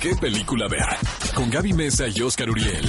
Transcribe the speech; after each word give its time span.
qué 0.00 0.14
película 0.14 0.68
ver. 0.68 0.86
Con 1.34 1.50
Gaby 1.50 1.72
Mesa 1.72 2.06
y 2.08 2.20
Oscar 2.22 2.50
Uriel. 2.50 2.86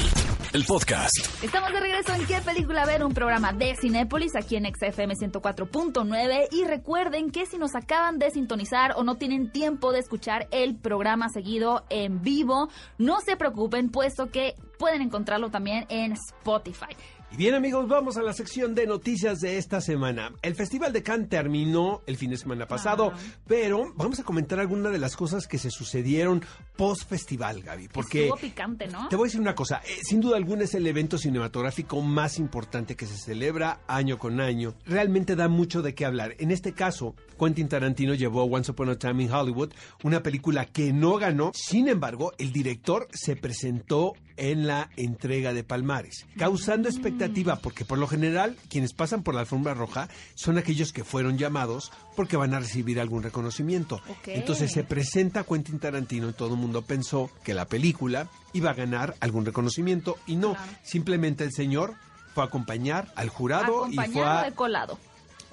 El 0.53 0.63
podcast. 0.65 1.43
Estamos 1.43 1.71
de 1.71 1.79
regreso 1.79 2.13
en 2.13 2.25
¿Qué 2.25 2.41
película 2.41 2.85
ver? 2.85 3.03
Un 3.03 3.13
programa 3.13 3.53
de 3.53 3.75
Cinépolis 3.75 4.35
aquí 4.35 4.55
en 4.55 4.65
XFM 4.65 5.15
104.9 5.15 6.47
y 6.51 6.63
recuerden 6.65 7.31
que 7.31 7.45
si 7.45 7.57
nos 7.57 7.75
acaban 7.75 8.17
de 8.17 8.31
sintonizar 8.31 8.93
o 8.95 9.03
no 9.03 9.15
tienen 9.15 9.51
tiempo 9.51 9.91
de 9.91 9.99
escuchar 9.99 10.47
el 10.51 10.75
programa 10.75 11.29
seguido 11.29 11.85
en 11.89 12.21
vivo, 12.21 12.69
no 12.97 13.19
se 13.21 13.35
preocupen 13.35 13.89
puesto 13.89 14.31
que 14.31 14.55
pueden 14.79 15.01
encontrarlo 15.01 15.49
también 15.49 15.85
en 15.89 16.13
Spotify. 16.13 16.95
Y 17.29 17.35
bien 17.35 17.55
amigos, 17.55 17.89
vamos 17.89 18.15
a 18.15 18.21
la 18.21 18.31
sección 18.31 18.73
de 18.73 18.87
noticias 18.87 19.39
de 19.39 19.57
esta 19.57 19.81
semana. 19.81 20.31
El 20.41 20.55
Festival 20.55 20.93
de 20.93 21.03
Cannes 21.03 21.27
terminó 21.27 22.01
el 22.07 22.15
fin 22.15 22.29
de 22.29 22.37
semana 22.37 22.69
pasado, 22.69 23.11
Ah. 23.13 23.17
pero 23.45 23.91
vamos 23.97 24.17
a 24.19 24.23
comentar 24.23 24.61
algunas 24.61 24.93
de 24.93 24.97
las 24.97 25.17
cosas 25.17 25.45
que 25.45 25.57
se 25.57 25.69
sucedieron 25.69 26.41
post 26.77 27.03
festival, 27.09 27.61
Gaby, 27.63 27.89
porque 27.89 28.23
Estuvo 28.27 28.39
picante, 28.39 28.87
¿no? 28.87 29.09
te 29.09 29.17
voy 29.17 29.25
a 29.25 29.27
decir 29.27 29.41
una 29.41 29.55
cosa, 29.55 29.81
eh, 29.85 29.97
sin 30.03 30.21
duda 30.21 30.37
alguna 30.37 30.63
es 30.63 30.73
el 30.73 30.87
evento 30.87 31.17
cinematográfico 31.17 32.01
más 32.01 32.39
importante 32.39 32.95
que 32.95 33.05
se 33.05 33.17
celebra 33.17 33.81
año 33.87 34.17
con 34.17 34.39
año. 34.39 34.75
Realmente 34.85 35.35
da 35.35 35.49
mucho 35.49 35.81
de 35.81 35.93
qué 35.95 36.05
hablar. 36.05 36.33
En 36.39 36.49
este 36.51 36.71
caso, 36.71 37.13
Quentin 37.37 37.67
Tarantino 37.67 38.13
llevó 38.13 38.43
Once 38.45 38.71
Upon 38.71 38.89
a 38.89 38.97
Time 38.97 39.23
in 39.23 39.31
Hollywood, 39.33 39.73
una 40.01 40.23
película 40.23 40.65
que 40.65 40.93
no 40.93 41.17
ganó. 41.17 41.51
Sin 41.53 41.89
embargo, 41.89 42.31
el 42.37 42.53
director 42.53 43.09
se 43.11 43.35
presentó 43.35 44.13
en 44.37 44.67
la 44.67 44.89
entrega 44.95 45.53
de 45.53 45.63
Palmares, 45.63 46.25
causando 46.37 46.87
expectativa 46.89 47.57
porque 47.57 47.85
por 47.85 47.97
lo 47.97 48.07
general 48.07 48.55
quienes 48.69 48.93
pasan 48.93 49.23
por 49.23 49.33
la 49.35 49.41
alfombra 49.41 49.73
roja 49.73 50.07
son 50.35 50.57
aquellos 50.57 50.93
que 50.93 51.03
fueron 51.03 51.37
llamados 51.37 51.91
porque 52.15 52.37
van 52.37 52.53
a 52.53 52.59
recibir 52.59 52.99
algún 52.99 53.23
reconocimiento. 53.23 54.01
Entonces 54.25 54.71
se 54.71 54.83
presenta 54.83 55.43
Quentin 55.43 55.79
Tarantino 55.79 56.29
y 56.29 56.33
todo 56.33 56.53
el 56.53 56.59
mundo 56.59 56.81
pensó 56.83 57.29
que 57.43 57.53
la 57.53 57.65
película 57.65 58.29
iba 58.53 58.71
a 58.71 58.75
ganar 58.75 59.15
algún 59.19 59.45
reconocimiento 59.45 60.17
y 60.25 60.35
no, 60.35 60.53
Claro. 60.53 60.71
simplemente 60.83 61.43
el 61.43 61.51
señor 61.51 61.95
fue 62.33 62.43
a 62.43 62.47
acompañar 62.47 63.11
al 63.15 63.29
jurado 63.29 63.87
y 63.89 63.95
fue 63.95 64.23
a... 64.23 64.43
de 64.43 64.53
colado. 64.53 64.97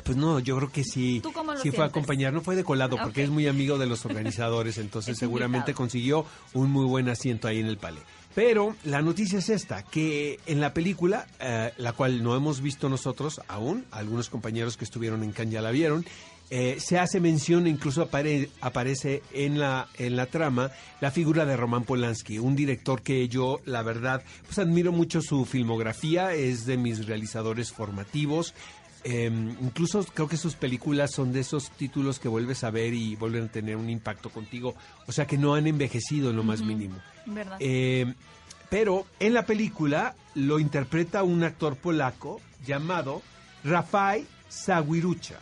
Pues 0.05 0.19
no, 0.19 0.39
yo 0.39 0.55
creo 0.59 0.71
que 0.71 0.85
sí. 0.85 1.21
¿Tú 1.23 1.33
cómo 1.33 1.55
lo 1.55 1.61
sí 1.61 1.71
fue 1.71 1.83
a 1.83 1.87
acompañar, 1.87 2.35
no 2.35 2.43
fue 2.43 2.57
de 2.57 2.65
colado 2.65 2.99
porque 3.03 3.23
es 3.23 3.31
muy 3.31 3.49
amigo 3.49 3.79
de 3.79 3.87
los 3.87 4.05
organizadores, 4.05 4.77
entonces 4.77 5.13
Es 5.15 5.19
seguramente 5.19 5.71
invitado. 5.71 5.77
consiguió 5.77 6.27
un 6.53 6.71
muy 6.71 6.85
buen 6.85 7.09
asiento 7.09 7.49
ahí 7.49 7.59
en 7.61 7.67
el 7.67 7.79
palé. 7.79 8.01
Pero 8.35 8.75
la 8.85 9.01
noticia 9.01 9.39
es 9.39 9.49
esta, 9.49 9.85
que 9.85 10.41
en 10.47 10.61
la 10.61 10.75
película, 10.75 11.27
eh, 11.39 11.73
la 11.77 11.93
cual 11.93 12.23
no 12.23 12.35
hemos 12.37 12.61
visto 12.61 12.89
nosotros 12.89 13.41
aún, 13.47 13.85
algunos 13.93 14.29
compañeros 14.29 14.77
que 14.77 14.85
estuvieron 14.85 15.23
en 15.23 15.31
Cannes 15.31 15.55
ya 15.55 15.63
la 15.63 15.71
vieron, 15.71 16.05
eh, 16.51 16.77
se 16.81 16.99
hace 16.99 17.21
mención, 17.21 17.67
incluso 17.67 18.11
apare- 18.11 18.49
aparece 18.61 19.23
en 19.33 19.59
la, 19.61 19.89
en 19.99 20.17
la 20.17 20.27
trama, 20.27 20.73
la 21.01 21.11
figura 21.13 21.47
de 21.47 21.57
Roman 21.57 21.85
Polanski, 21.85 22.39
un 22.41 22.57
director 22.57 23.03
que 23.03 23.29
yo, 23.29 23.61
la 23.67 23.83
verdad, 23.83 24.23
pues 24.45 24.59
admiro 24.59 24.91
mucho 24.91 25.23
su 25.23 25.45
filmografía, 25.45 26.35
es 26.35 26.67
de 26.67 26.77
mis 26.77 27.07
realizadores 27.07 27.73
formativos. 27.73 28.53
Eh, 29.05 29.31
incluso 29.61 30.03
creo 30.15 30.29
que 30.29 30.39
sus 30.39 30.55
películas 30.55 31.13
son 31.13 31.33
de 31.33 31.41
esos 31.41 31.71
títulos 31.71 32.19
que 32.19 32.29
vuelves 32.29 32.65
a 32.65 32.71
ver 32.71 32.95
y 32.95 33.17
vuelven 33.17 33.45
a 33.45 33.49
tener 33.49 33.77
un 33.77 33.91
impacto 33.91 34.31
contigo. 34.31 34.75
O 35.07 35.13
sea 35.13 35.27
que 35.27 35.37
no 35.37 35.55
han 35.55 35.67
envejecido 35.67 36.31
en 36.31 36.37
lo 36.37 36.43
más 36.43 36.63
mínimo. 36.63 36.97
¿Verdad? 37.27 37.59
Eh, 37.61 38.15
pero 38.71 39.07
en 39.21 39.35
la 39.35 39.45
película 39.45 40.17
lo 40.35 40.59
interpreta 40.59 41.23
un 41.23 41.45
actor 41.45 41.77
polaco 41.77 42.41
llamado 42.67 43.23
Rafaj 43.63 44.23
Sawirucha. 44.49 45.39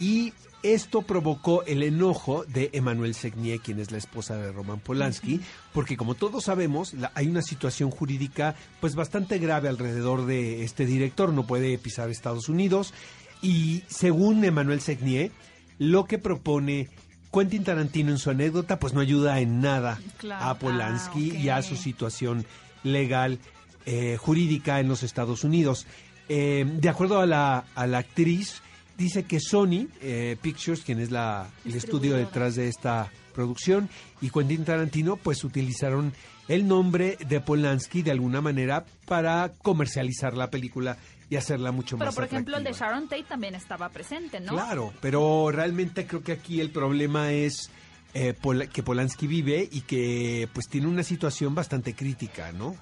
Y 0.00 0.32
esto 0.62 1.02
provocó 1.02 1.62
el 1.64 1.82
enojo 1.82 2.44
de 2.46 2.70
Emanuel 2.72 3.14
Segnier, 3.14 3.60
quien 3.60 3.78
es 3.78 3.90
la 3.92 3.98
esposa 3.98 4.36
de 4.36 4.50
Roman 4.52 4.80
Polanski, 4.80 5.40
porque 5.72 5.96
como 5.96 6.14
todos 6.14 6.44
sabemos, 6.44 6.92
la- 6.94 7.12
hay 7.14 7.28
una 7.28 7.42
situación 7.42 7.90
jurídica 7.90 8.54
pues 8.80 8.94
bastante 8.94 9.38
grave 9.38 9.68
alrededor 9.68 10.26
de 10.26 10.64
este 10.64 10.86
director, 10.86 11.32
no 11.32 11.46
puede 11.46 11.76
pisar 11.78 12.10
Estados 12.10 12.48
Unidos 12.48 12.94
y 13.42 13.82
según 13.86 14.42
Emanuel 14.44 14.80
Segnier, 14.80 15.30
lo 15.78 16.06
que 16.06 16.18
propone 16.18 16.88
Quentin 17.32 17.64
Tarantino 17.64 18.10
en 18.10 18.18
su 18.18 18.30
anécdota 18.30 18.78
pues 18.78 18.94
no 18.94 19.00
ayuda 19.00 19.40
en 19.40 19.60
nada 19.60 20.00
Claro. 20.16 20.44
a 20.46 20.58
Polanski 20.58 21.32
Ah, 21.32 21.38
y 21.38 21.48
a 21.50 21.62
su 21.62 21.76
situación 21.76 22.46
legal 22.82 23.38
eh, 23.84 24.16
jurídica 24.18 24.80
en 24.80 24.88
los 24.88 25.02
Estados 25.02 25.44
Unidos. 25.44 25.86
Eh, 26.28 26.64
de 26.80 26.88
acuerdo 26.88 27.20
a 27.20 27.26
la, 27.26 27.66
a 27.76 27.86
la 27.86 27.98
actriz, 27.98 28.62
dice 28.96 29.24
que 29.24 29.40
Sony 29.40 29.88
eh, 30.00 30.36
Pictures, 30.40 30.82
quien 30.82 31.00
es 31.00 31.10
la, 31.10 31.48
el 31.64 31.74
estudio 31.74 32.16
detrás 32.16 32.54
de 32.56 32.68
esta 32.68 33.10
producción, 33.34 33.88
y 34.20 34.30
Quentin 34.30 34.64
Tarantino, 34.64 35.16
pues 35.16 35.44
utilizaron 35.44 36.12
el 36.48 36.66
nombre 36.66 37.18
de 37.28 37.40
Polanski 37.40 38.02
de 38.02 38.12
alguna 38.12 38.40
manera 38.40 38.84
para 39.06 39.52
comercializar 39.62 40.34
la 40.34 40.48
película 40.50 40.96
y 41.28 41.36
hacerla 41.36 41.72
mucho 41.72 41.96
Pero 41.98 42.08
más 42.08 42.14
por 42.14 42.24
ejemplo 42.24 42.56
el 42.56 42.64
de. 42.64 42.72
Sharon 42.72 43.08
Tate 43.08 43.24
también 43.24 43.54
estaba 43.56 43.88
presente, 43.88 44.38
¿no? 44.40 44.52
Claro, 44.52 44.92
pero 45.00 45.50
realmente 45.50 46.06
creo 46.06 46.22
que 46.22 46.32
aquí 46.32 46.60
el 46.60 46.70
problema 46.70 47.32
es 47.32 47.68
eh, 48.14 48.32
Pol- 48.40 48.68
que 48.68 48.82
Polanski 48.84 49.26
vive 49.26 49.68
y 49.70 49.80
que 49.82 50.48
pues 50.54 50.68
tiene 50.68 50.86
una 50.86 51.02
situación 51.02 51.54
bastante 51.54 51.94
crítica, 51.94 52.52
¿no? 52.52 52.76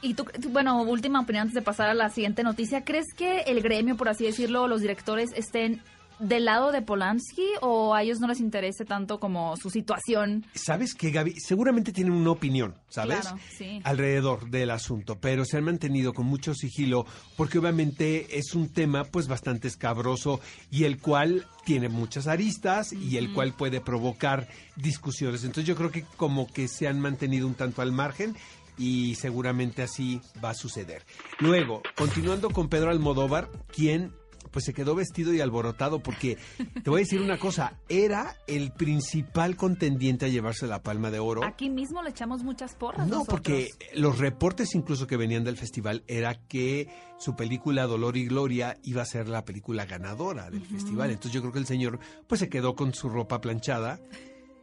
Y 0.00 0.14
tú, 0.14 0.24
bueno, 0.50 0.82
última 0.82 1.20
opinión 1.20 1.42
antes 1.42 1.54
de 1.54 1.62
pasar 1.62 1.90
a 1.90 1.94
la 1.94 2.10
siguiente 2.10 2.42
noticia. 2.42 2.84
¿Crees 2.84 3.12
que 3.14 3.40
el 3.42 3.60
gremio, 3.62 3.96
por 3.96 4.08
así 4.08 4.24
decirlo, 4.24 4.68
los 4.68 4.80
directores 4.80 5.30
estén 5.34 5.82
del 6.18 6.46
lado 6.46 6.72
de 6.72 6.82
Polanski 6.82 7.46
o 7.60 7.94
a 7.94 8.02
ellos 8.02 8.18
no 8.18 8.26
les 8.26 8.40
interese 8.40 8.84
tanto 8.84 9.18
como 9.20 9.56
su 9.56 9.70
situación? 9.70 10.44
¿Sabes 10.54 10.94
qué, 10.94 11.10
Gaby? 11.10 11.34
Seguramente 11.38 11.92
tienen 11.92 12.12
una 12.12 12.30
opinión, 12.30 12.74
¿sabes? 12.88 13.20
Claro, 13.20 13.38
sí. 13.56 13.80
Alrededor 13.84 14.50
del 14.50 14.70
asunto, 14.70 15.18
pero 15.20 15.44
se 15.44 15.58
han 15.58 15.64
mantenido 15.64 16.12
con 16.12 16.26
mucho 16.26 16.54
sigilo 16.54 17.06
porque 17.36 17.58
obviamente 17.58 18.38
es 18.38 18.54
un 18.54 18.68
tema 18.68 19.04
pues 19.04 19.28
bastante 19.28 19.68
escabroso 19.68 20.40
y 20.70 20.84
el 20.84 21.00
cual 21.00 21.46
tiene 21.64 21.88
muchas 21.88 22.26
aristas 22.26 22.92
y 22.92 23.16
el 23.16 23.32
cual 23.32 23.52
puede 23.52 23.80
provocar 23.80 24.48
discusiones. 24.76 25.44
Entonces 25.44 25.66
yo 25.66 25.76
creo 25.76 25.90
que 25.90 26.04
como 26.16 26.46
que 26.46 26.66
se 26.66 26.88
han 26.88 27.00
mantenido 27.00 27.46
un 27.46 27.54
tanto 27.54 27.82
al 27.82 27.92
margen 27.92 28.36
y 28.78 29.16
seguramente 29.16 29.82
así 29.82 30.20
va 30.42 30.50
a 30.50 30.54
suceder. 30.54 31.04
Luego, 31.40 31.82
continuando 31.96 32.50
con 32.50 32.68
Pedro 32.68 32.90
Almodóvar, 32.90 33.50
quien 33.68 34.12
pues 34.50 34.64
se 34.64 34.72
quedó 34.72 34.94
vestido 34.94 35.32
y 35.34 35.40
alborotado 35.40 36.00
porque 36.00 36.38
te 36.82 36.90
voy 36.90 37.00
a 37.00 37.04
decir 37.04 37.20
una 37.20 37.38
cosa, 37.38 37.78
era 37.88 38.36
el 38.46 38.72
principal 38.72 39.56
contendiente 39.56 40.26
a 40.26 40.28
llevarse 40.28 40.66
la 40.66 40.82
palma 40.82 41.10
de 41.10 41.18
oro. 41.18 41.44
Aquí 41.44 41.70
mismo 41.70 42.02
le 42.02 42.10
echamos 42.10 42.42
muchas 42.42 42.74
porras. 42.74 43.06
No, 43.06 43.18
nosotros. 43.18 43.28
porque 43.28 43.70
los 43.94 44.18
reportes 44.18 44.74
incluso 44.74 45.06
que 45.06 45.16
venían 45.16 45.44
del 45.44 45.56
festival 45.56 46.02
era 46.06 46.34
que 46.46 46.88
su 47.18 47.36
película 47.36 47.86
Dolor 47.86 48.16
y 48.16 48.26
Gloria 48.26 48.78
iba 48.82 49.02
a 49.02 49.06
ser 49.06 49.28
la 49.28 49.44
película 49.44 49.86
ganadora 49.86 50.50
del 50.50 50.64
festival. 50.64 51.10
Entonces 51.10 51.32
yo 51.32 51.40
creo 51.40 51.52
que 51.52 51.58
el 51.58 51.66
señor 51.66 51.98
pues 52.26 52.40
se 52.40 52.48
quedó 52.48 52.74
con 52.74 52.94
su 52.94 53.08
ropa 53.08 53.40
planchada 53.40 54.00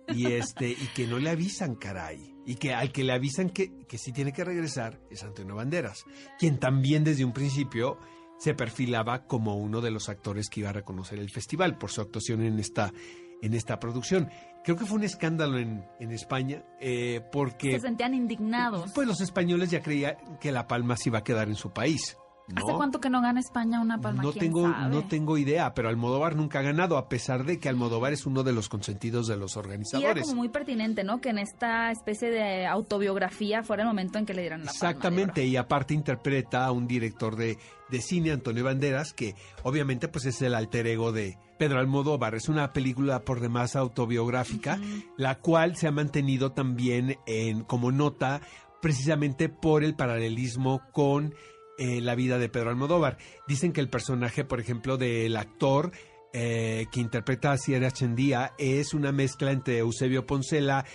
y 0.07 0.27
este 0.27 0.69
y 0.69 0.89
que 0.95 1.07
no 1.07 1.19
le 1.19 1.29
avisan, 1.29 1.75
caray. 1.75 2.34
Y 2.45 2.55
que 2.55 2.73
al 2.73 2.91
que 2.91 3.03
le 3.03 3.13
avisan 3.13 3.49
que, 3.49 3.85
que 3.87 3.97
sí 3.97 4.11
tiene 4.11 4.31
que 4.31 4.43
regresar 4.43 4.99
es 5.09 5.23
Antonio 5.23 5.55
Banderas, 5.55 6.05
quien 6.37 6.59
también 6.59 7.03
desde 7.03 7.25
un 7.25 7.33
principio 7.33 7.97
se 8.37 8.53
perfilaba 8.53 9.25
como 9.25 9.55
uno 9.55 9.81
de 9.81 9.91
los 9.91 10.09
actores 10.09 10.49
que 10.49 10.59
iba 10.59 10.69
a 10.69 10.73
reconocer 10.73 11.19
el 11.19 11.29
festival 11.29 11.77
por 11.77 11.91
su 11.91 12.01
actuación 12.01 12.41
en 12.41 12.59
esta, 12.59 12.93
en 13.41 13.53
esta 13.53 13.79
producción. 13.79 14.29
Creo 14.63 14.77
que 14.77 14.85
fue 14.85 14.97
un 14.97 15.03
escándalo 15.03 15.57
en, 15.57 15.85
en 15.99 16.11
España 16.11 16.63
eh, 16.79 17.21
porque 17.31 17.71
se 17.71 17.79
sentían 17.79 18.13
indignados. 18.13 18.91
pues 18.93 19.07
los 19.07 19.21
españoles 19.21 19.69
ya 19.71 19.81
creían 19.81 20.15
que 20.39 20.51
La 20.51 20.67
Palma 20.67 20.97
se 20.97 21.09
iba 21.09 21.19
a 21.19 21.23
quedar 21.23 21.47
en 21.47 21.55
su 21.55 21.71
país. 21.71 22.17
¿No? 22.47 22.63
¿Hace 22.63 22.73
cuánto 22.75 22.99
que 22.99 23.09
no 23.09 23.21
gana 23.21 23.39
España 23.39 23.79
una 23.81 23.99
palma? 23.99 24.23
No 24.23 24.31
¿Quién 24.31 24.45
tengo, 24.45 24.71
sabe? 24.71 24.89
no 24.93 25.07
tengo 25.07 25.37
idea, 25.37 25.73
pero 25.73 25.89
Almodóvar 25.89 26.35
nunca 26.35 26.59
ha 26.59 26.61
ganado, 26.61 26.97
a 26.97 27.09
pesar 27.09 27.43
de 27.45 27.59
que 27.59 27.69
Almodóvar 27.69 28.13
es 28.13 28.25
uno 28.25 28.43
de 28.43 28.53
los 28.53 28.69
consentidos 28.69 29.27
de 29.27 29.37
los 29.37 29.55
Y 29.55 29.59
era 29.59 29.65
organizadores. 29.67 30.23
como 30.23 30.35
muy 30.35 30.49
pertinente, 30.49 31.03
¿no? 31.03 31.21
Que 31.21 31.29
en 31.29 31.39
esta 31.39 31.91
especie 31.91 32.29
de 32.29 32.65
autobiografía 32.67 33.63
fuera 33.63 33.83
el 33.83 33.87
momento 33.89 34.19
en 34.19 34.25
que 34.25 34.33
le 34.33 34.41
dieran 34.41 34.61
la 34.65 34.71
palma 34.71 34.79
de 34.79 34.85
oro. 34.85 34.89
Exactamente, 34.97 35.45
y 35.45 35.57
aparte 35.57 35.93
interpreta 35.93 36.65
a 36.65 36.71
un 36.71 36.87
director 36.87 37.35
de, 37.35 37.57
de 37.89 38.01
cine, 38.01 38.31
Antonio 38.31 38.63
Banderas, 38.63 39.13
que 39.13 39.35
obviamente 39.63 40.07
pues 40.07 40.25
es 40.25 40.41
el 40.41 40.53
alter 40.53 40.87
ego 40.87 41.11
de 41.11 41.37
Pedro 41.57 41.79
Almodóvar. 41.79 42.35
Es 42.35 42.49
una 42.49 42.73
película 42.73 43.21
por 43.21 43.39
demás 43.39 43.75
autobiográfica, 43.75 44.79
la 45.17 45.39
cual 45.39 45.75
se 45.77 45.87
ha 45.87 45.91
mantenido 45.91 46.51
también 46.51 47.17
en, 47.25 47.63
como 47.63 47.91
nota 47.91 48.41
precisamente 48.81 49.49
por 49.49 49.83
el 49.83 49.95
paralelismo 49.95 50.81
con 50.91 51.33
eh, 51.77 52.01
la 52.01 52.15
vida 52.15 52.37
de 52.37 52.49
Pedro 52.49 52.69
Almodóvar. 52.69 53.17
Dicen 53.47 53.73
que 53.73 53.81
el 53.81 53.89
personaje, 53.89 54.43
por 54.43 54.59
ejemplo, 54.59 54.97
del 54.97 55.35
actor 55.37 55.91
eh, 56.33 56.87
que 56.91 56.99
interpreta 56.99 57.53
a 57.53 57.57
Sierra 57.57 57.91
Chendía 57.91 58.53
es 58.57 58.93
una 58.93 59.11
mezcla 59.11 59.51
entre 59.51 59.77
Eusebio 59.77 60.25
Poncela 60.25 60.85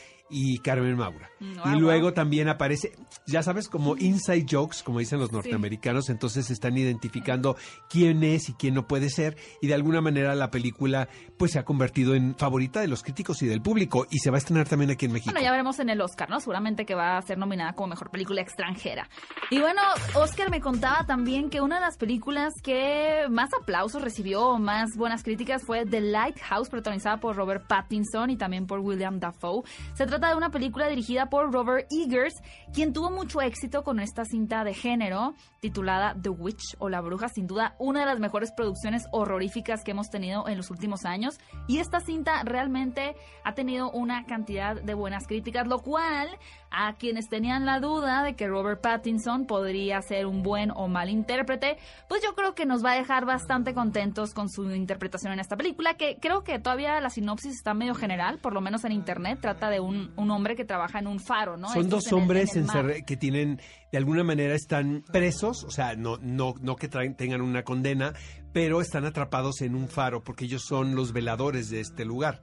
Carmen 0.59 0.97
Maura. 0.97 1.31
Mm, 1.41 1.75
y 1.75 1.81
luego 1.81 2.07
wow. 2.07 2.13
también 2.13 2.49
aparece, 2.49 2.93
ya 3.27 3.43
sabes, 3.43 3.69
como 3.69 3.97
inside 3.97 4.47
jokes, 4.49 4.83
como 4.85 4.99
dicen 4.99 5.19
los 5.19 5.33
norteamericanos, 5.33 6.09
entonces 6.11 6.51
están 6.51 6.77
identificando 6.77 7.57
quién 7.89 8.23
es 8.23 8.49
y 8.49 8.55
quién 8.55 8.75
no 8.75 8.87
puede 8.87 9.11
ser 9.11 9.37
y 9.61 9.67
de 9.67 9.75
alguna 9.75 10.01
manera 10.01 10.35
la 10.35 10.51
película 10.51 11.09
pues 11.37 11.53
se 11.53 11.59
ha 11.59 11.65
convertido 11.65 12.15
en 12.15 12.35
favorita 12.37 12.81
de 12.81 12.89
los 12.89 13.03
críticos 13.03 13.43
y 13.43 13.47
del 13.47 13.63
público 13.63 14.07
y 14.11 14.19
se 14.19 14.31
va 14.31 14.37
a 14.37 14.39
estrenar 14.39 14.69
también 14.69 14.91
aquí 14.91 15.07
en 15.07 15.13
México. 15.13 15.33
Bueno, 15.33 15.45
ya 15.45 15.51
veremos 15.51 15.79
en 15.79 15.89
el 15.91 16.01
Oscar, 16.01 16.31
¿no? 16.31 16.41
Seguramente 16.41 16.85
que 16.85 16.95
va 16.95 17.17
a 17.17 17.23
ser 17.23 17.39
nominada 17.39 17.73
como 17.73 17.89
mejor 17.89 18.11
película 18.11 18.41
extranjera. 18.41 19.09
Y 19.51 19.61
bueno, 19.61 19.81
Oscar 20.15 20.51
me 20.51 20.61
contaba 20.61 21.05
también 21.07 21.51
que 21.51 21.61
una 21.61 21.77
de 21.77 21.81
las 21.81 21.97
películas 21.97 22.53
que 22.63 23.27
más 23.31 23.51
aplausos 23.61 24.03
recibió, 24.03 24.49
o 24.49 24.59
más 24.59 24.91
buenas 24.97 25.23
críticas, 25.23 25.65
fue 25.65 25.87
The 25.87 26.01
Lighthouse, 26.01 26.69
protagonizada 26.69 27.19
por 27.19 27.37
Robert 27.37 27.67
Pattinson 27.67 28.31
y 28.31 28.37
también 28.37 28.67
por 28.67 28.81
William 28.81 29.19
Dafoe. 29.19 29.63
Se 29.95 30.07
trata 30.07 30.20
de 30.29 30.37
una 30.37 30.51
película 30.51 30.89
dirigida 30.89 31.31
por 31.31 31.53
Robert 31.53 31.87
Eggers, 31.91 32.43
quien 32.73 32.93
tuvo 32.93 33.11
mucho 33.11 33.41
éxito 33.41 33.83
con 33.83 34.01
esta 34.01 34.25
cinta 34.25 34.65
de 34.65 34.75
género 34.75 35.35
titulada 35.61 36.15
The 36.21 36.29
Witch 36.29 36.77
o 36.79 36.89
La 36.89 37.01
Bruja, 37.01 37.29
sin 37.29 37.47
duda 37.47 37.75
una 37.79 38.01
de 38.01 38.07
las 38.07 38.21
mejores 38.21 38.53
producciones 38.53 39.07
horroríficas 39.13 39.83
que 39.83 39.93
hemos 39.93 40.11
tenido 40.11 40.47
en 40.49 40.57
los 40.57 40.71
últimos 40.71 41.05
años. 41.05 41.39
Y 41.67 41.79
esta 41.79 42.01
cinta 42.01 42.43
realmente 42.45 43.17
ha 43.45 43.55
tenido 43.55 43.91
una 43.91 44.25
cantidad 44.27 44.81
de 44.81 44.95
buenas 44.95 45.27
críticas, 45.27 45.67
lo 45.67 45.81
cual 45.81 46.29
a 46.71 46.95
quienes 46.95 47.29
tenían 47.29 47.67
la 47.67 47.81
duda 47.81 48.23
de 48.23 48.37
que 48.37 48.47
Robert 48.47 48.81
Pattinson 48.81 49.47
podría 49.47 50.01
ser 50.03 50.27
un 50.27 50.43
buen 50.43 50.71
o 50.71 50.87
mal 50.89 51.09
intérprete, 51.11 51.79
pues 52.09 52.23
yo 52.23 52.35
creo 52.35 52.55
que 52.55 52.65
nos 52.67 52.85
va 52.85 52.93
a 52.93 52.95
dejar 52.97 53.25
bastante 53.25 53.75
contentos 53.75 54.35
con 54.35 54.49
su 54.49 54.71
interpretación 54.71 55.33
en 55.33 55.41
esta 55.41 55.57
película, 55.57 55.95
que 55.95 56.19
creo 56.21 56.45
que 56.45 56.59
todavía 56.59 57.01
la 57.01 57.11
sinopsis 57.11 57.53
está 57.55 57.75
medio 57.75 57.95
general, 57.95 58.39
por 58.39 58.53
lo 58.53 58.61
menos 58.61 58.85
en 58.85 58.93
internet, 58.93 59.39
trata 59.41 59.69
de 59.71 59.81
un, 59.81 60.13
un 60.17 60.31
hombre 60.31 60.55
que 60.55 60.65
trabaja 60.65 60.99
en 61.01 61.07
un 61.09 61.19
faro, 61.19 61.57
¿no? 61.57 61.69
Son 61.71 61.89
dos 61.89 62.07
el- 62.07 62.15
hombres 62.15 62.55
en 62.55 62.67
el 62.71 63.05
que 63.05 63.17
tienen, 63.17 63.61
de 63.91 63.99
alguna 63.99 64.23
manera 64.23 64.55
están 64.55 65.03
presos, 65.13 65.65
o 65.65 65.71
sea, 65.71 65.97
no, 65.97 66.19
no, 66.19 66.55
no 66.61 66.77
que 66.77 66.89
traen- 66.89 67.17
tengan 67.17 67.41
una 67.41 67.65
condena, 67.65 68.13
pero 68.53 68.81
están 68.81 69.05
atrapados 69.05 69.61
en 69.61 69.75
un 69.75 69.89
faro 69.89 70.23
porque 70.25 70.45
ellos 70.45 70.63
son 70.67 70.95
los 70.95 71.13
veladores 71.13 71.71
de 71.71 71.81
este 71.81 72.05
lugar. 72.05 72.41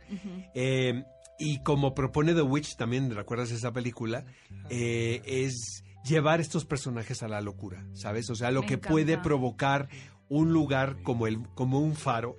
Eh, 0.54 1.04
y 1.40 1.60
como 1.64 1.94
propone 1.94 2.34
The 2.34 2.42
Witch 2.42 2.76
también, 2.76 3.14
¿recuerdas 3.16 3.52
esa 3.52 3.72
película? 3.72 4.26
Eh, 4.70 5.22
es 5.26 5.84
llevar 6.04 6.40
estos 6.40 6.66
personajes 6.66 7.22
a 7.24 7.28
la 7.28 7.42
locura, 7.42 7.86
¿sabes? 7.94 8.30
O 8.30 8.36
sea, 8.36 8.52
lo 8.52 8.62
Me 8.62 8.68
que 8.68 8.74
encanta. 8.76 8.90
puede 8.90 9.18
provocar 9.18 9.90
un 10.30 10.52
lugar 10.52 11.02
como, 11.04 11.28
el, 11.28 11.42
como 11.56 11.80
un 11.80 11.96
faro 11.96 12.36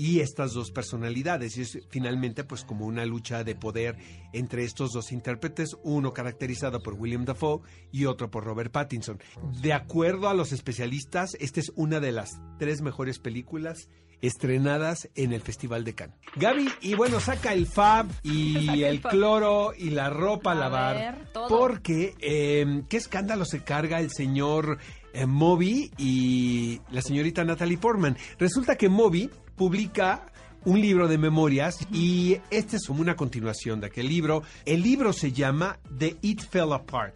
y 0.00 0.20
estas 0.20 0.54
dos 0.54 0.70
personalidades. 0.70 1.58
Y 1.58 1.60
es 1.60 1.78
finalmente 1.90 2.42
pues 2.42 2.64
como 2.64 2.86
una 2.86 3.04
lucha 3.04 3.44
de 3.44 3.54
poder 3.54 3.98
entre 4.32 4.64
estos 4.64 4.92
dos 4.92 5.12
intérpretes, 5.12 5.76
uno 5.82 6.14
caracterizado 6.14 6.82
por 6.82 6.94
William 6.94 7.26
Dafoe 7.26 7.60
y 7.92 8.06
otro 8.06 8.30
por 8.30 8.44
Robert 8.44 8.72
Pattinson. 8.72 9.20
De 9.60 9.74
acuerdo 9.74 10.30
a 10.30 10.34
los 10.34 10.52
especialistas, 10.52 11.36
esta 11.38 11.60
es 11.60 11.70
una 11.76 12.00
de 12.00 12.12
las 12.12 12.40
tres 12.58 12.80
mejores 12.80 13.18
películas 13.18 13.90
estrenadas 14.22 15.10
en 15.16 15.34
el 15.34 15.42
Festival 15.42 15.84
de 15.84 15.94
Cannes. 15.94 16.16
Gaby, 16.36 16.68
y 16.80 16.94
bueno, 16.94 17.20
saca 17.20 17.52
el 17.52 17.66
fab 17.66 18.06
y 18.22 18.82
el 18.84 19.02
cloro 19.02 19.72
y 19.76 19.90
la 19.90 20.08
ropa 20.08 20.52
a, 20.52 20.54
A 20.54 20.56
lavar. 20.56 20.96
ver, 20.96 21.32
todo. 21.32 21.48
Porque, 21.48 22.14
eh, 22.20 22.84
¿qué 22.88 22.96
escándalo 22.96 23.44
se 23.44 23.64
carga 23.64 24.00
el 24.00 24.10
señor 24.10 24.78
eh, 25.12 25.26
Moby 25.26 25.90
y 25.98 26.80
la 26.90 27.02
señorita 27.02 27.44
Natalie 27.44 27.76
Portman? 27.78 28.16
Resulta 28.38 28.76
que 28.76 28.88
Moby 28.88 29.30
publica 29.60 30.24
un 30.64 30.80
libro 30.80 31.06
de 31.06 31.18
memorias 31.18 31.86
y 31.92 32.38
este 32.50 32.76
es 32.76 32.86
como 32.86 33.02
una 33.02 33.14
continuación 33.14 33.78
de 33.78 33.88
aquel 33.88 34.08
libro. 34.08 34.42
El 34.64 34.82
libro 34.82 35.12
se 35.12 35.32
llama 35.32 35.78
The 35.98 36.16
It 36.22 36.40
Fell 36.40 36.72
Apart 36.72 37.14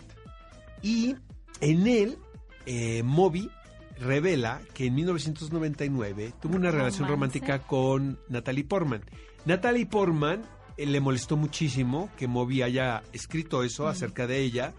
y 0.83 1.17
en 1.63 1.87
él 1.87 2.19
eh, 2.67 3.03
Moby 3.03 3.51
revela 3.99 4.61
que 4.75 4.89
en 4.89 4.95
1999 4.95 6.35
tuvo 6.39 6.57
una 6.57 6.71
relación 6.71 7.09
romántica 7.09 7.61
con 7.61 8.19
Natalie 8.29 8.65
Portman. 8.65 9.03
Natalie 9.47 9.87
Portman 9.87 10.43
eh, 10.77 10.85
le 10.85 11.01
molestó 11.01 11.39
muchísimo 11.39 12.11
que 12.19 12.29
Moby 12.29 12.61
haya 12.61 13.05
escrito 13.15 13.63
eso 13.63 13.89
acerca 13.89 14.27
de 14.27 14.43
ella 14.43 14.75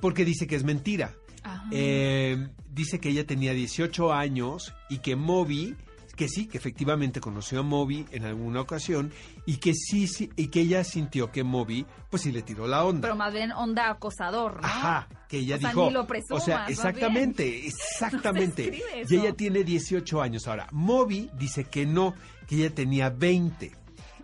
porque 0.00 0.24
dice 0.24 0.46
que 0.46 0.56
es 0.56 0.64
mentira. 0.64 1.12
Eh, 1.70 2.48
dice 2.70 2.98
que 2.98 3.10
ella 3.10 3.26
tenía 3.26 3.52
18 3.52 4.10
años 4.10 4.72
y 4.88 5.00
que 5.00 5.16
Moby, 5.16 5.76
que 6.14 6.28
sí, 6.28 6.46
que 6.46 6.58
efectivamente 6.58 7.20
conoció 7.20 7.60
a 7.60 7.62
Moby 7.62 8.06
en 8.12 8.24
alguna 8.24 8.60
ocasión 8.60 9.12
y 9.46 9.56
que 9.56 9.74
sí, 9.74 10.06
sí 10.06 10.30
y 10.36 10.48
que 10.48 10.60
ella 10.60 10.84
sintió 10.84 11.30
que 11.30 11.44
Moby, 11.44 11.86
pues 12.10 12.22
sí 12.22 12.32
le 12.32 12.42
tiró 12.42 12.66
la 12.66 12.84
onda. 12.84 13.02
Pero 13.02 13.16
más 13.16 13.32
bien 13.32 13.52
onda 13.52 13.90
acosador, 13.90 14.60
¿no? 14.60 14.66
Ajá, 14.66 15.08
que 15.28 15.38
ella 15.38 15.56
O 15.56 15.60
sea, 15.60 15.68
dijo. 15.70 15.86
ni 15.86 15.92
lo 15.92 16.06
presumas, 16.06 16.42
o 16.42 16.44
sea, 16.44 16.66
exactamente, 16.66 17.66
exactamente. 17.66 18.82
y 19.08 19.14
ella 19.14 19.32
tiene 19.34 19.64
18 19.64 20.22
años. 20.22 20.46
Ahora, 20.46 20.68
Moby 20.72 21.30
dice 21.38 21.64
que 21.64 21.86
no, 21.86 22.14
que 22.46 22.56
ella 22.56 22.74
tenía 22.74 23.10
20. 23.10 23.72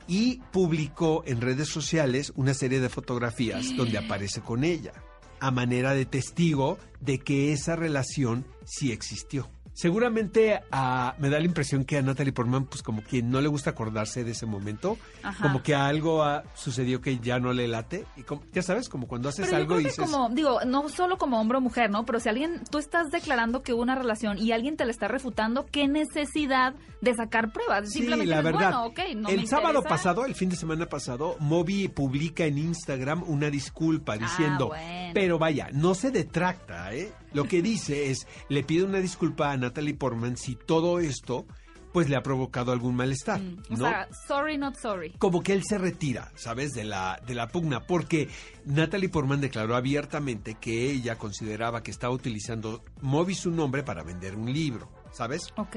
Y 0.06 0.40
publicó 0.50 1.22
en 1.24 1.40
redes 1.40 1.68
sociales 1.68 2.32
una 2.34 2.52
serie 2.52 2.80
de 2.80 2.88
fotografías 2.88 3.64
donde 3.76 3.98
aparece 3.98 4.40
con 4.40 4.64
ella, 4.64 4.92
a 5.38 5.50
manera 5.50 5.94
de 5.94 6.04
testigo 6.04 6.78
de 7.00 7.18
que 7.18 7.52
esa 7.52 7.76
relación 7.76 8.44
sí 8.64 8.90
existió. 8.92 9.48
Seguramente 9.72 10.60
ah, 10.72 11.14
me 11.18 11.30
da 11.30 11.38
la 11.38 11.44
impresión 11.46 11.84
que 11.84 11.96
a 11.98 12.02
Natalie 12.02 12.32
Portman, 12.32 12.66
pues 12.66 12.82
como 12.82 13.02
que 13.02 13.22
no 13.22 13.40
le 13.40 13.48
gusta 13.48 13.70
acordarse 13.70 14.24
de 14.24 14.32
ese 14.32 14.44
momento, 14.46 14.98
Ajá. 15.22 15.42
como 15.42 15.62
que 15.62 15.74
algo 15.74 16.22
ah, 16.22 16.42
sucedió 16.54 17.00
que 17.00 17.18
ya 17.18 17.38
no 17.38 17.52
le 17.52 17.66
late, 17.68 18.04
y 18.16 18.22
como- 18.22 18.42
ya 18.52 18.62
sabes, 18.62 18.88
como 18.88 19.06
cuando 19.08 19.28
haces 19.30 19.46
Pero 19.46 19.52
yo 19.52 19.56
algo 19.62 19.68
creo 19.76 19.80
y 19.80 19.84
que 19.84 19.90
dices... 19.90 20.04
como, 20.10 20.28
digo, 20.30 20.58
no 20.66 20.88
solo 20.88 21.16
como 21.16 21.40
hombre 21.40 21.58
o 21.58 21.60
mujer, 21.60 21.90
¿no? 21.90 22.04
Pero 22.04 22.20
si 22.20 22.28
alguien, 22.28 22.62
tú 22.70 22.78
estás 22.78 23.10
declarando 23.10 23.62
que 23.62 23.72
hubo 23.72 23.82
una 23.82 23.94
relación 23.94 24.38
y 24.38 24.52
alguien 24.52 24.76
te 24.76 24.84
la 24.84 24.90
está 24.90 25.08
refutando, 25.08 25.66
¿qué 25.70 25.88
necesidad 25.88 26.74
de 27.00 27.14
sacar 27.14 27.52
pruebas? 27.52 27.86
Sí, 27.88 28.00
Simplemente 28.00 28.26
la 28.26 28.42
dices, 28.42 28.52
verdad. 28.52 28.70
bueno, 28.72 28.84
ok, 28.86 28.98
no 29.16 29.28
el 29.30 29.40
me 29.40 29.46
sábado 29.46 29.82
pasado, 29.82 30.26
el 30.26 30.34
fin 30.34 30.50
de 30.50 30.56
semana 30.56 30.86
pasado, 30.86 31.36
Moby 31.38 31.88
publica 31.88 32.44
en 32.44 32.58
Instagram 32.58 33.22
una 33.26 33.48
disculpa 33.50 34.18
diciendo, 34.18 34.70
Ah, 34.74 34.76
bueno. 34.76 35.10
pero 35.14 35.38
vaya, 35.38 35.68
no 35.72 35.94
se 35.94 36.10
detracta, 36.10 36.92
¿eh? 36.92 37.12
Lo 37.32 37.44
que 37.44 37.62
dice 37.62 38.10
es, 38.10 38.26
le 38.48 38.62
pide 38.64 38.84
una 38.84 38.98
disculpa 38.98 39.52
a 39.52 39.56
Natalie 39.56 39.94
Portman 39.94 40.36
si 40.36 40.54
todo 40.56 40.98
esto, 41.00 41.46
pues 41.92 42.08
le 42.08 42.14
ha 42.16 42.22
provocado 42.22 42.70
algún 42.70 42.94
malestar, 42.94 43.40
Mm, 43.40 43.58
O 43.72 43.76
¿no? 43.76 43.88
sea, 43.88 44.08
sorry, 44.28 44.56
not 44.56 44.76
sorry. 44.76 45.12
como 45.18 45.42
que 45.42 45.52
él 45.54 45.62
se 45.64 45.76
retira, 45.78 46.30
¿sabes? 46.36 46.72
De 46.72 46.84
la, 46.84 47.20
de 47.26 47.34
la 47.34 47.48
pugna, 47.48 47.80
porque 47.86 48.28
Natalie 48.64 49.08
Portman 49.08 49.40
declaró 49.40 49.74
abiertamente 49.74 50.54
que 50.60 50.90
ella 50.90 51.16
consideraba 51.18 51.82
que 51.82 51.90
estaba 51.90 52.14
utilizando 52.14 52.84
Moby 53.00 53.34
su 53.34 53.50
nombre 53.50 53.82
para 53.82 54.04
vender 54.04 54.36
un 54.36 54.52
libro, 54.52 54.88
¿sabes? 55.12 55.42
Ok. 55.56 55.76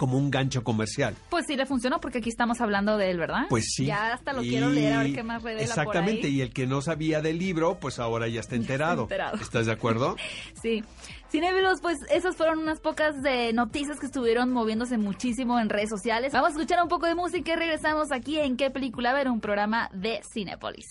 Como 0.00 0.16
un 0.16 0.30
gancho 0.30 0.64
comercial. 0.64 1.14
Pues 1.28 1.44
sí 1.46 1.56
le 1.56 1.66
funcionó 1.66 2.00
porque 2.00 2.18
aquí 2.20 2.30
estamos 2.30 2.62
hablando 2.62 2.96
de 2.96 3.10
él, 3.10 3.18
¿verdad? 3.18 3.42
Pues 3.50 3.66
sí. 3.74 3.84
Ya 3.84 4.14
hasta 4.14 4.32
lo 4.32 4.42
Y- 4.42 4.48
quiero 4.48 4.70
leer 4.70 4.94
a 4.94 5.02
ver 5.02 5.12
qué 5.12 5.22
más 5.22 5.42
revela 5.42 5.62
Exactamente, 5.62 6.20
por 6.22 6.26
ahí. 6.28 6.36
y 6.36 6.40
el 6.40 6.54
que 6.54 6.66
no 6.66 6.80
sabía 6.80 7.20
del 7.20 7.38
libro, 7.38 7.78
pues 7.78 7.98
ahora 7.98 8.26
ya 8.26 8.40
está 8.40 8.56
enterado. 8.56 9.02
enterado. 9.02 9.36
¿Estás 9.36 9.66
de 9.66 9.72
acuerdo? 9.72 10.16
Sí. 10.62 10.82
Cinéfilos, 11.30 11.80
pues 11.82 11.98
esas 12.10 12.34
fueron 12.34 12.60
unas 12.60 12.80
pocas 12.80 13.20
de 13.22 13.52
noticias 13.52 14.00
que 14.00 14.06
estuvieron 14.06 14.50
moviéndose 14.52 14.96
muchísimo 14.96 15.60
en 15.60 15.68
redes 15.68 15.90
sociales. 15.90 16.32
Vamos 16.32 16.48
a 16.48 16.52
escuchar 16.52 16.82
un 16.82 16.88
poco 16.88 17.04
de 17.06 17.14
música 17.14 17.52
y 17.52 17.56
regresamos 17.56 18.10
aquí 18.10 18.38
en 18.38 18.56
¿Qué 18.56 18.70
película 18.70 19.12
ver? 19.12 19.28
Un 19.28 19.40
programa 19.40 19.90
de 19.92 20.22
Cinépolis. 20.32 20.86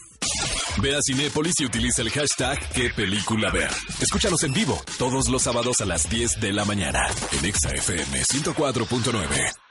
Ve 0.77 0.95
a 0.95 0.99
Cinépolis 1.01 1.53
y 1.59 1.65
utiliza 1.65 2.01
el 2.01 2.09
hashtag 2.11 2.59
qué 2.73 2.89
película 2.89 3.51
ver. 3.51 3.71
Escúchanos 4.01 4.43
en 4.43 4.53
vivo 4.53 4.81
todos 4.97 5.27
los 5.29 5.41
sábados 5.41 5.81
a 5.81 5.85
las 5.85 6.09
10 6.09 6.39
de 6.39 6.53
la 6.53 6.65
mañana 6.65 7.07
en 7.37 7.45
Exa 7.45 7.71
FM 7.71 8.21
104.9. 8.21 9.68